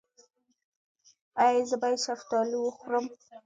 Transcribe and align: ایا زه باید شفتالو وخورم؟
ایا 1.45 1.63
زه 1.69 1.75
باید 1.81 1.99
شفتالو 2.05 2.57
وخورم؟ 2.63 3.05